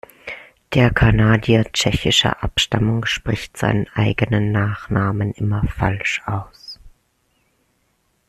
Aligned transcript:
Der 0.73 0.91
Kanadier 0.91 1.71
tschechischer 1.73 2.41
Abstammung 2.43 3.05
spricht 3.05 3.55
seinen 3.55 3.87
eigenen 3.93 4.51
Nachnamen 4.51 5.31
immer 5.33 5.61
falsch 5.67 6.23
aus. 6.25 6.79